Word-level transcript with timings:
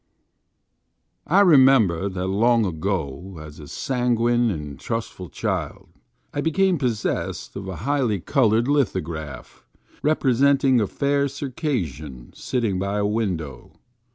IKEMEMBEK 1.29 2.15
that 2.15 2.25
long 2.25 2.65
ago, 2.65 3.37
as 3.39 3.59
a 3.59 3.67
sanguine 3.67 4.49
and 4.49 4.79
trustful 4.79 5.29
child, 5.29 5.89
I 6.33 6.41
became 6.41 6.79
possessed 6.79 7.55
of 7.55 7.67
a 7.67 7.75
highly 7.85 8.19
colored 8.19 8.67
lithograph, 8.67 9.63
representing 10.01 10.81
a 10.81 10.87
fair 10.87 11.27
Circassian 11.27 12.33
sitting 12.33 12.79
by 12.79 12.97
a 12.97 13.05
window. 13.05 13.73